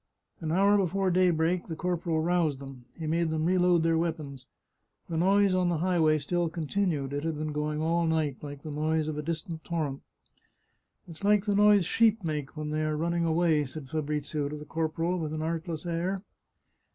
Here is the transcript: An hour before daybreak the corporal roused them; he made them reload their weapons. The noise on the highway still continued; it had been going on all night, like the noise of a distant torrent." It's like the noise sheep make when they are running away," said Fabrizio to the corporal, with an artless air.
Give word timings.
An 0.39 0.51
hour 0.51 0.77
before 0.79 1.11
daybreak 1.11 1.67
the 1.67 1.75
corporal 1.75 2.23
roused 2.23 2.59
them; 2.59 2.85
he 2.97 3.05
made 3.05 3.29
them 3.29 3.45
reload 3.45 3.83
their 3.83 3.99
weapons. 3.99 4.47
The 5.07 5.15
noise 5.17 5.53
on 5.53 5.69
the 5.69 5.77
highway 5.77 6.17
still 6.17 6.49
continued; 6.49 7.13
it 7.13 7.23
had 7.23 7.35
been 7.37 7.51
going 7.51 7.81
on 7.83 7.85
all 7.85 8.07
night, 8.07 8.37
like 8.41 8.63
the 8.63 8.71
noise 8.71 9.07
of 9.07 9.19
a 9.19 9.21
distant 9.21 9.63
torrent." 9.63 10.01
It's 11.07 11.23
like 11.23 11.45
the 11.45 11.53
noise 11.53 11.85
sheep 11.85 12.23
make 12.23 12.57
when 12.57 12.71
they 12.71 12.81
are 12.83 12.97
running 12.97 13.25
away," 13.25 13.63
said 13.65 13.89
Fabrizio 13.89 14.49
to 14.49 14.57
the 14.57 14.65
corporal, 14.65 15.19
with 15.19 15.33
an 15.35 15.43
artless 15.43 15.85
air. 15.85 16.23